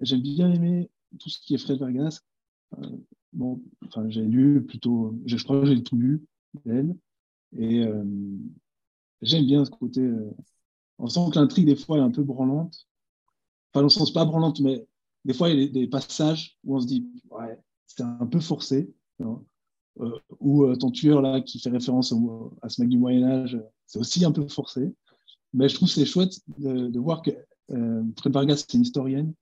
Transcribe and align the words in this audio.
j'ai 0.00 0.18
bien 0.18 0.52
aimé 0.52 0.90
tout 1.18 1.30
ce 1.30 1.40
qui 1.40 1.54
est 1.54 1.58
Fred 1.58 1.78
Vargas. 1.78 2.20
Euh, 2.78 2.96
bon, 3.32 3.62
enfin, 3.84 4.08
j'ai 4.08 4.22
lu 4.22 4.64
plutôt, 4.64 5.14
je, 5.24 5.36
crois 5.42 5.60
que 5.60 5.66
j'ai 5.66 5.82
tout 5.82 5.96
lu 5.96 6.24
d'elle. 6.64 6.96
Et 7.56 7.84
euh, 7.84 8.04
j'aime 9.22 9.46
bien 9.46 9.64
ce 9.64 9.70
côté. 9.70 10.00
Euh, 10.00 10.30
on 10.98 11.08
sent 11.08 11.20
que 11.32 11.38
l'intrigue, 11.38 11.66
des 11.66 11.76
fois, 11.76 11.98
est 11.98 12.02
un 12.02 12.10
peu 12.10 12.22
branlante. 12.22 12.86
Enfin, 13.72 13.80
dans 13.80 13.82
le 13.84 13.88
sens 13.88 14.12
pas 14.12 14.24
branlante, 14.24 14.60
mais 14.60 14.86
des 15.24 15.34
fois, 15.34 15.50
il 15.50 15.60
y 15.60 15.64
a 15.64 15.68
des, 15.68 15.86
passages 15.86 16.58
où 16.64 16.76
on 16.76 16.80
se 16.80 16.86
dit, 16.86 17.06
ouais, 17.30 17.58
c'est 17.86 18.02
un 18.02 18.26
peu 18.26 18.40
forcé. 18.40 18.92
ou 20.40 20.74
ton 20.76 20.90
tueur, 20.90 21.20
là, 21.20 21.40
qui 21.40 21.58
fait 21.58 21.70
référence 21.70 22.14
à 22.62 22.68
ce 22.68 22.80
mec 22.80 22.90
du 22.90 22.98
Moyen-Âge, 22.98 23.58
c'est 23.86 23.98
aussi 23.98 24.24
un 24.24 24.32
peu 24.32 24.46
forcé. 24.48 24.94
Mais 25.52 25.68
je 25.68 25.74
trouve 25.74 25.88
c'est 25.88 26.04
chouette 26.04 26.38
de, 26.58 26.98
voir 26.98 27.22
que 27.22 27.30
Fred 27.68 28.32
Vargas, 28.32 28.56
c'est 28.56 28.74
une 28.74 28.82
historienne. 28.82 29.34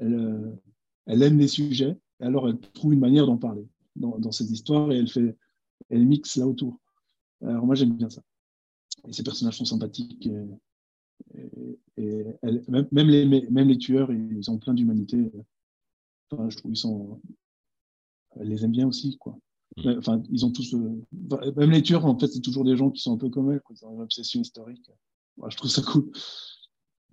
Elle, 0.00 0.58
elle 1.06 1.22
aime 1.22 1.38
les 1.38 1.48
sujets, 1.48 1.96
et 2.20 2.24
alors 2.24 2.48
elle 2.48 2.58
trouve 2.58 2.94
une 2.94 3.00
manière 3.00 3.26
d'en 3.26 3.36
parler 3.36 3.66
dans, 3.96 4.18
dans, 4.18 4.32
cette 4.32 4.50
histoire 4.50 4.90
et 4.92 4.98
elle 4.98 5.08
fait, 5.08 5.36
elle 5.90 6.06
mixe 6.06 6.36
là 6.36 6.46
autour. 6.46 6.80
Alors 7.42 7.66
moi 7.66 7.74
j'aime 7.74 7.94
bien 7.94 8.10
ça. 8.10 8.22
Et 9.08 9.12
ces 9.12 9.22
personnages 9.22 9.58
sont 9.58 9.64
sympathiques. 9.64 10.28
Et, 11.96 12.24
même, 12.68 13.08
les, 13.08 13.26
même 13.50 13.68
les 13.68 13.78
tueurs, 13.78 14.12
ils 14.12 14.50
ont 14.50 14.58
plein 14.58 14.74
d'humanité. 14.74 15.30
Enfin, 16.30 16.48
je 16.48 16.56
trouve 16.56 16.72
ils 16.72 16.76
sont, 16.76 17.20
elle 18.36 18.48
les 18.48 18.64
aime 18.64 18.72
bien 18.72 18.88
aussi, 18.88 19.16
quoi. 19.18 19.38
Mm. 19.76 19.98
Enfin, 19.98 20.22
ils 20.30 20.44
ont 20.44 20.52
tous, 20.52 20.74
euh, 20.74 21.52
même 21.56 21.70
les 21.70 21.82
tueurs, 21.82 22.04
en 22.04 22.18
fait, 22.18 22.28
c'est 22.28 22.40
toujours 22.40 22.64
des 22.64 22.76
gens 22.76 22.90
qui 22.90 23.02
sont 23.02 23.14
un 23.14 23.18
peu 23.18 23.28
comme 23.28 23.50
elle, 23.52 23.60
quoi. 23.60 23.76
Ils 23.78 23.86
ont 23.86 23.94
une 23.94 24.02
obsession 24.02 24.40
historique. 24.40 24.90
je 25.48 25.56
trouve 25.56 25.70
ça 25.70 25.82
cool. 25.82 26.10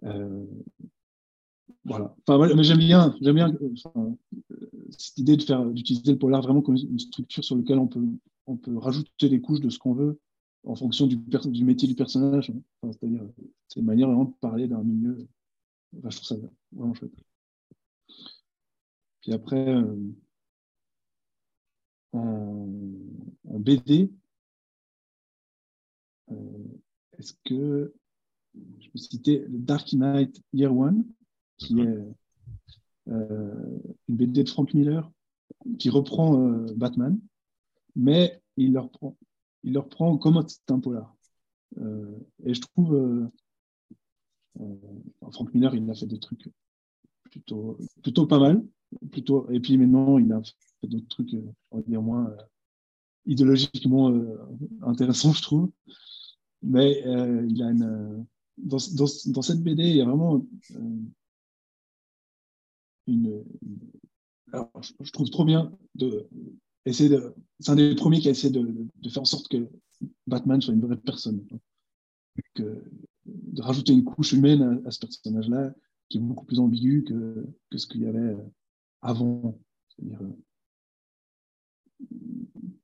Euh, 0.04 0.46
voilà. 1.84 2.16
Enfin, 2.28 2.54
mais 2.56 2.64
j'aime 2.64 2.78
bien, 2.78 3.16
j'aime 3.22 3.36
bien 3.36 3.52
euh, 3.52 4.56
cette 4.92 5.18
idée 5.18 5.36
de 5.36 5.42
faire 5.42 5.66
d'utiliser 5.66 6.12
le 6.12 6.20
polar 6.20 6.42
vraiment 6.42 6.62
comme 6.62 6.76
une 6.76 7.00
structure 7.00 7.44
sur 7.44 7.56
laquelle 7.56 7.80
on 7.80 7.88
peut, 7.88 8.06
on 8.46 8.58
peut 8.58 8.78
rajouter 8.78 9.30
des 9.30 9.42
couches 9.42 9.62
de 9.62 9.70
ce 9.70 9.80
qu'on 9.80 9.94
veut 9.94 10.20
en 10.64 10.76
fonction 10.76 11.08
du, 11.08 11.18
métier 11.64 11.88
du 11.88 11.96
personnage. 11.96 12.52
C'est-à-dire, 12.84 13.24
c'est 13.68 13.80
une 13.80 13.86
manière 13.86 14.08
vraiment 14.08 14.26
de 14.26 14.34
parler 14.40 14.68
d'un 14.68 14.84
milieu. 14.84 15.28
je 15.94 16.00
trouve 16.18 16.28
ça 16.28 16.36
vraiment 16.72 16.94
chouette. 16.94 17.12
Puis 19.22 19.34
après, 19.34 19.70
euh, 19.70 19.96
en, 22.14 22.68
BD, 23.44 24.12
euh, 26.32 26.36
est-ce 27.18 27.34
que 27.46 27.94
je 28.80 28.90
peux 28.90 28.98
citer 29.00 29.46
Dark 29.48 29.94
Knight 29.94 30.42
Year 30.54 30.76
One? 30.76 31.06
Qui 31.62 31.80
est 31.80 31.98
euh, 33.08 33.80
une 34.10 34.16
BD 34.16 34.44
de 34.44 34.50
Frank 34.50 34.74
Miller 34.74 35.10
qui 35.78 35.90
reprend 35.90 36.40
euh, 36.40 36.66
Batman, 36.76 37.20
mais 37.96 38.42
il 38.58 38.74
le 38.74 38.80
reprend, 38.80 39.16
il 39.64 39.74
le 39.74 39.80
reprend 39.80 40.18
comme 40.18 40.38
un 40.38 40.80
polar. 40.80 41.16
Euh, 41.80 42.18
et 42.44 42.54
je 42.54 42.62
trouve, 42.62 43.30
Frank 45.32 45.54
Miller, 45.54 45.76
il 45.76 45.90
a 45.90 45.94
fait 45.94 46.08
des 46.08 46.20
trucs 46.20 46.50
plutôt, 47.24 47.78
plutôt 48.04 48.26
pas 48.26 48.40
mal. 48.40 48.64
Plutôt, 49.12 49.50
et 49.50 49.62
puis 49.62 49.78
maintenant, 49.78 50.18
il 50.18 50.32
a 50.34 50.42
fait 50.82 50.88
d'autres 50.88 51.08
trucs, 51.08 51.34
on 51.72 51.78
va 51.78 51.84
dire, 51.84 52.02
moins 52.02 52.36
idéologiquement 53.26 54.14
intéressants, 54.82 55.32
je 55.34 55.42
trouve. 55.42 55.72
Mais 56.62 57.02
il 57.48 57.64
a 57.64 57.72
dans, 58.58 58.80
cette 58.80 59.64
BD, 59.64 59.84
il 59.84 59.96
y 59.96 60.02
a 60.02 60.06
vraiment 60.06 60.46
je, 64.54 65.12
trouve 65.12 65.30
trop 65.30 65.46
bien 65.46 65.72
de 65.96 66.28
essayer 66.86 67.10
de. 67.10 67.34
C'est 67.60 67.72
un 67.72 67.76
des 67.76 67.96
premiers 67.96 68.20
qui 68.20 68.30
a 68.30 68.32
de, 68.32 69.10
faire 69.10 69.22
en 69.22 69.26
sorte 69.26 69.48
que 69.48 69.70
Batman 70.28 70.62
soit 70.62 70.74
une 70.74 70.82
vraie 70.82 70.98
personne. 70.98 71.46
De 72.56 73.62
rajouter 73.62 73.94
une 73.94 74.04
couche 74.04 74.34
humaine 74.34 74.82
à, 74.86 74.92
ce 74.92 75.00
personnage-là 75.00 75.74
qui 76.10 76.18
est 76.18 76.22
beaucoup 76.22 76.46
plus 76.46 76.60
ambigu 76.60 77.04
que, 77.04 77.78
ce 77.78 77.88
qu'il 77.88 78.02
y 78.02 78.08
avait 78.08 78.36
avant. 79.02 79.58
C'est-à-dire. 79.90 80.20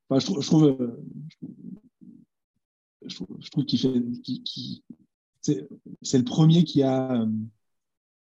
Enfin, 0.10 0.20
je, 0.20 0.26
trouve, 0.26 0.42
je, 3.06 3.16
trouve, 3.16 3.28
je 3.40 3.50
trouve, 3.50 3.66
qu'il 3.66 3.80
fait. 3.80 4.02
C'est 6.02 6.18
le 6.18 6.24
premier 6.24 6.64
qui 6.64 6.84
a. 6.84 7.28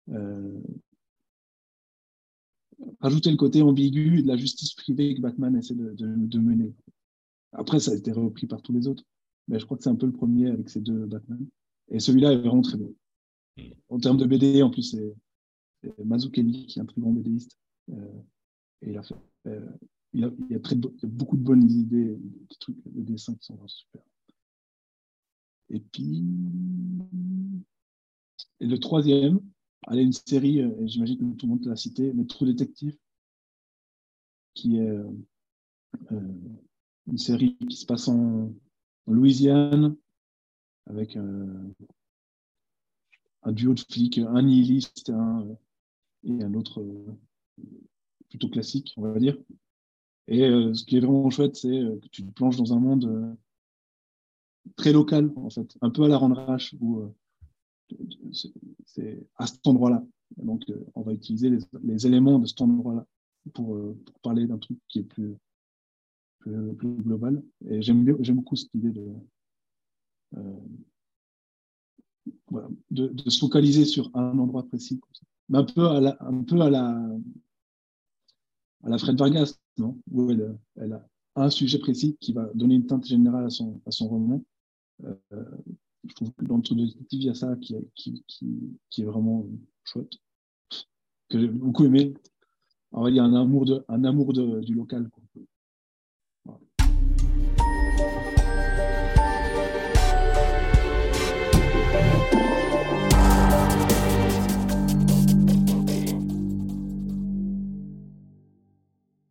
Euh, 0.08 0.60
rajouter 3.00 3.30
le 3.30 3.36
côté 3.36 3.62
ambigu 3.62 4.22
de 4.22 4.28
la 4.28 4.36
justice 4.36 4.74
privée 4.74 5.14
que 5.14 5.20
Batman 5.20 5.56
essaie 5.56 5.74
de, 5.74 5.94
de, 5.96 6.38
mener. 6.38 6.74
Après, 7.52 7.80
ça 7.80 7.92
a 7.92 7.94
été 7.94 8.12
repris 8.12 8.46
par 8.46 8.62
tous 8.62 8.72
les 8.72 8.86
autres, 8.86 9.04
mais 9.48 9.58
je 9.58 9.64
crois 9.64 9.76
que 9.76 9.82
c'est 9.82 9.90
un 9.90 9.96
peu 9.96 10.06
le 10.06 10.12
premier 10.12 10.48
avec 10.48 10.68
ces 10.68 10.80
deux 10.80 11.06
Batman. 11.06 11.46
Et 11.88 11.98
celui-là 11.98 12.32
est 12.32 12.38
vraiment 12.38 12.62
très 12.62 12.78
beau. 12.78 12.94
En 13.88 13.98
termes 13.98 14.16
de 14.16 14.26
BD, 14.26 14.62
en 14.62 14.70
plus, 14.70 14.82
c'est 14.82 15.14
Mazzucchelli 16.04 16.66
qui 16.66 16.78
est 16.78 16.82
un 16.82 16.86
très 16.86 17.00
grand 17.00 17.12
BDiste. 17.12 17.58
Euh, 17.90 18.22
et 18.82 18.90
il 18.90 18.98
a 18.98 19.02
fait, 19.02 19.16
euh, 19.46 19.66
il, 20.12 20.24
a, 20.24 20.30
il, 20.48 20.56
a 20.56 20.60
très, 20.60 20.76
il, 20.76 20.86
a 20.86 21.08
beaucoup 21.08 21.36
de 21.36 21.42
bonnes 21.42 21.68
idées, 21.70 22.16
des 22.16 22.56
trucs, 22.60 22.76
de 22.86 23.02
dessins 23.02 23.34
qui 23.34 23.46
sont 23.46 23.54
vraiment 23.54 23.68
super. 23.68 24.02
Et 25.70 25.80
puis, 25.80 26.24
et 28.60 28.66
le 28.66 28.78
troisième, 28.78 29.40
Allez, 29.90 30.02
une 30.04 30.12
série, 30.12 30.62
euh, 30.62 30.70
j'imagine 30.86 31.18
que 31.18 31.36
tout 31.36 31.46
le 31.46 31.50
monde 31.50 31.64
l'a 31.66 31.74
cité, 31.74 32.12
mais 32.14 32.24
True 32.24 32.46
Detective, 32.46 32.96
qui 34.54 34.76
est 34.76 34.88
euh, 34.88 35.10
euh, 36.12 36.20
une 37.08 37.18
série 37.18 37.56
qui 37.68 37.74
se 37.74 37.86
passe 37.86 38.06
en, 38.06 38.52
Louisiane, 39.08 39.96
avec 40.86 41.16
un 41.16 41.72
duo 43.46 43.74
de 43.74 43.80
flics, 43.80 44.18
un 44.18 44.42
nihiliste 44.42 45.08
et 45.08 45.12
un, 45.12 45.56
et 46.22 46.44
autre 46.44 46.86
plutôt 48.28 48.48
classique, 48.48 48.94
on 48.96 49.02
va 49.02 49.18
dire. 49.18 49.36
Et 50.28 50.42
ce 50.42 50.84
qui 50.84 50.96
est 50.96 51.00
vraiment 51.00 51.28
chouette, 51.30 51.56
c'est 51.56 51.68
que 51.68 52.06
tu 52.12 52.24
te 52.24 52.30
plonges 52.30 52.56
dans 52.56 52.72
un 52.72 52.78
monde 52.78 53.36
très 54.76 54.92
local, 54.92 55.32
en 55.34 55.50
fait, 55.50 55.76
un 55.80 55.90
peu 55.90 56.04
à 56.04 56.08
la 56.08 56.18
Randrache, 56.18 56.76
où 56.80 57.12
c'est 58.86 59.26
à 59.36 59.46
cet 59.46 59.66
endroit-là. 59.66 60.04
Donc, 60.36 60.68
euh, 60.70 60.84
on 60.94 61.02
va 61.02 61.12
utiliser 61.12 61.50
les, 61.82 62.06
éléments 62.06 62.38
de 62.38 62.46
cet 62.46 62.60
endroit-là 62.60 63.06
pour, 63.54 63.74
euh, 63.74 63.98
parler 64.22 64.46
d'un 64.46 64.58
truc 64.58 64.78
qui 64.88 65.00
est 65.00 65.04
plus, 65.04 65.36
global. 66.46 67.42
Et 67.68 67.82
j'aime 67.82 68.04
beaucoup 68.04 68.56
cette 68.56 68.72
idée 68.74 68.92
de, 68.92 69.12
euh, 70.36 70.60
de, 72.90 73.30
se 73.30 73.38
focaliser 73.38 73.84
sur 73.84 74.10
un 74.14 74.38
endroit 74.38 74.66
précis. 74.66 75.00
Un 75.52 75.64
peu 75.64 75.86
à 75.88 76.00
la, 76.00 76.16
un 76.20 76.42
peu 76.42 76.60
à 76.62 76.70
la, 76.70 76.96
à 78.84 78.88
la 78.88 78.98
Fred 78.98 79.18
Vargas, 79.18 79.58
non? 79.76 79.98
Où 80.10 80.30
elle, 80.30 80.58
elle, 80.76 80.94
a 80.94 81.06
un 81.34 81.50
sujet 81.50 81.78
précis 81.78 82.16
qui 82.20 82.32
va 82.32 82.50
donner 82.54 82.76
une 82.76 82.86
teinte 82.86 83.04
générale 83.04 83.44
à 83.44 83.50
son, 83.50 83.82
à 83.84 83.90
son 83.90 84.08
roman 84.08 84.42
je 86.08 86.14
trouve 86.14 86.32
que 86.32 86.44
dans 86.44 86.56
le 86.56 86.62
il 87.10 87.24
y 87.24 87.28
a 87.28 87.34
ça 87.34 87.56
qui, 87.56 87.76
qui, 87.94 88.24
qui, 88.88 89.02
est 89.02 89.04
vraiment 89.04 89.46
chouette, 89.84 90.12
que 91.28 91.38
j'ai 91.38 91.48
beaucoup 91.48 91.84
aimé. 91.84 92.14
On 92.92 93.02
va 93.02 93.10
dire 93.10 93.22
un 93.22 93.34
amour, 93.34 93.66
de, 93.66 93.84
un 93.88 94.04
amour 94.04 94.32
de, 94.32 94.60
du 94.60 94.74
local. 94.74 95.08
Quoi. 95.10 95.22